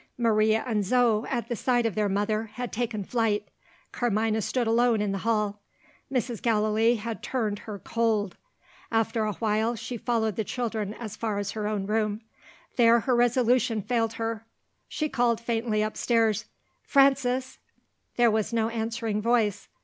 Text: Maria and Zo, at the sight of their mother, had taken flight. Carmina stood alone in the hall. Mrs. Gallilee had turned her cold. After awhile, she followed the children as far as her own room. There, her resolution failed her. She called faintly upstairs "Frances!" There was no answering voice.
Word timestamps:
Maria 0.17 0.63
and 0.65 0.83
Zo, 0.83 1.27
at 1.29 1.47
the 1.47 1.55
sight 1.55 1.85
of 1.85 1.93
their 1.93 2.09
mother, 2.09 2.45
had 2.55 2.73
taken 2.73 3.03
flight. 3.03 3.47
Carmina 3.91 4.41
stood 4.41 4.65
alone 4.65 4.99
in 4.99 5.11
the 5.11 5.19
hall. 5.19 5.61
Mrs. 6.11 6.41
Gallilee 6.41 6.95
had 6.95 7.21
turned 7.21 7.59
her 7.59 7.77
cold. 7.77 8.35
After 8.91 9.25
awhile, 9.25 9.75
she 9.75 9.97
followed 9.97 10.37
the 10.37 10.43
children 10.43 10.95
as 10.95 11.15
far 11.15 11.37
as 11.37 11.51
her 11.51 11.67
own 11.67 11.85
room. 11.85 12.21
There, 12.77 13.01
her 13.01 13.15
resolution 13.15 13.83
failed 13.83 14.13
her. 14.13 14.47
She 14.87 15.07
called 15.07 15.39
faintly 15.39 15.83
upstairs 15.83 16.45
"Frances!" 16.81 17.59
There 18.15 18.31
was 18.31 18.51
no 18.51 18.69
answering 18.69 19.21
voice. 19.21 19.67